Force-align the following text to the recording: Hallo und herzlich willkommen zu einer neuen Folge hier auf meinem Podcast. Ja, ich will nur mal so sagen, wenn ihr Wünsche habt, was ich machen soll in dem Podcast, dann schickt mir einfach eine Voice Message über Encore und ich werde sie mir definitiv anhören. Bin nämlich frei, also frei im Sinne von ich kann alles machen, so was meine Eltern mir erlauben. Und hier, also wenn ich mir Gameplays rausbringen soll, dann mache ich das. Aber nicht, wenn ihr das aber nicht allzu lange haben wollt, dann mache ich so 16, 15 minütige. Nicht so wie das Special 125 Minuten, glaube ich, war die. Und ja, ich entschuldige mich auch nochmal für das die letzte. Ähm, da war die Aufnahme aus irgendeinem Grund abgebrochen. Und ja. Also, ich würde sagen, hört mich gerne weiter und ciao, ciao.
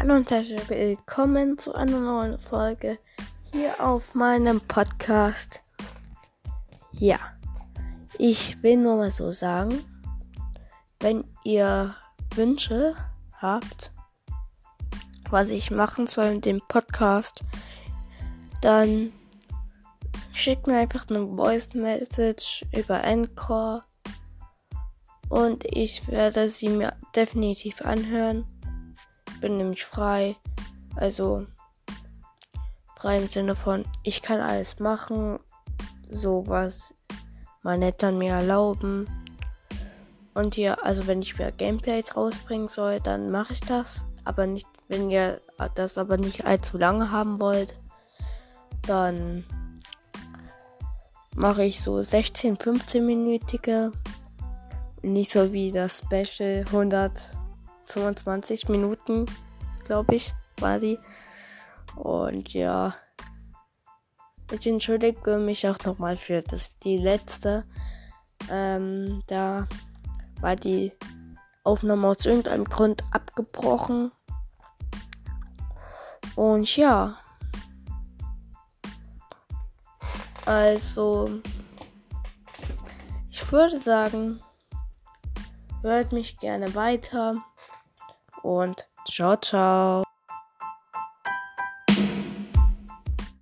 Hallo 0.00 0.14
und 0.14 0.30
herzlich 0.30 0.66
willkommen 0.70 1.58
zu 1.58 1.74
einer 1.74 2.00
neuen 2.00 2.38
Folge 2.38 2.98
hier 3.52 3.84
auf 3.86 4.14
meinem 4.14 4.58
Podcast. 4.62 5.62
Ja, 6.92 7.18
ich 8.16 8.62
will 8.62 8.78
nur 8.78 8.96
mal 8.96 9.10
so 9.10 9.30
sagen, 9.30 9.84
wenn 11.00 11.24
ihr 11.44 11.94
Wünsche 12.34 12.94
habt, 13.42 13.92
was 15.28 15.50
ich 15.50 15.70
machen 15.70 16.06
soll 16.06 16.28
in 16.28 16.40
dem 16.40 16.62
Podcast, 16.66 17.42
dann 18.62 19.12
schickt 20.32 20.66
mir 20.66 20.78
einfach 20.78 21.10
eine 21.10 21.26
Voice 21.26 21.74
Message 21.74 22.64
über 22.74 23.04
Encore 23.04 23.82
und 25.28 25.62
ich 25.66 26.08
werde 26.08 26.48
sie 26.48 26.70
mir 26.70 26.94
definitiv 27.14 27.82
anhören. 27.82 28.46
Bin 29.40 29.56
nämlich 29.56 29.84
frei, 29.84 30.36
also 30.96 31.46
frei 32.96 33.18
im 33.18 33.28
Sinne 33.28 33.54
von 33.54 33.84
ich 34.02 34.20
kann 34.20 34.40
alles 34.40 34.78
machen, 34.78 35.38
so 36.10 36.44
was 36.46 36.92
meine 37.62 37.86
Eltern 37.86 38.18
mir 38.18 38.34
erlauben. 38.34 39.06
Und 40.34 40.54
hier, 40.54 40.84
also 40.84 41.06
wenn 41.06 41.22
ich 41.22 41.38
mir 41.38 41.50
Gameplays 41.52 42.16
rausbringen 42.16 42.68
soll, 42.68 43.00
dann 43.00 43.30
mache 43.30 43.54
ich 43.54 43.60
das. 43.60 44.04
Aber 44.24 44.46
nicht, 44.46 44.68
wenn 44.88 45.10
ihr 45.10 45.40
das 45.74 45.98
aber 45.98 46.16
nicht 46.16 46.44
allzu 46.44 46.78
lange 46.78 47.10
haben 47.10 47.40
wollt, 47.40 47.78
dann 48.86 49.44
mache 51.34 51.64
ich 51.64 51.80
so 51.80 52.02
16, 52.02 52.56
15 52.56 53.04
minütige. 53.04 53.92
Nicht 55.02 55.32
so 55.32 55.52
wie 55.52 55.72
das 55.72 55.98
Special 55.98 56.64
125 57.90 58.68
Minuten, 58.68 59.26
glaube 59.84 60.14
ich, 60.14 60.34
war 60.58 60.78
die. 60.78 60.98
Und 61.96 62.52
ja, 62.52 62.94
ich 64.52 64.66
entschuldige 64.66 65.38
mich 65.38 65.68
auch 65.68 65.78
nochmal 65.84 66.16
für 66.16 66.40
das 66.40 66.76
die 66.78 66.98
letzte. 66.98 67.64
Ähm, 68.50 69.22
da 69.26 69.66
war 70.40 70.56
die 70.56 70.92
Aufnahme 71.64 72.08
aus 72.08 72.24
irgendeinem 72.24 72.64
Grund 72.64 73.04
abgebrochen. 73.10 74.12
Und 76.36 76.76
ja. 76.76 77.18
Also, 80.46 81.40
ich 83.30 83.52
würde 83.52 83.78
sagen, 83.78 84.40
hört 85.82 86.12
mich 86.12 86.38
gerne 86.38 86.74
weiter 86.74 87.34
und 88.42 88.88
ciao, 89.06 89.36
ciao. 89.36 90.09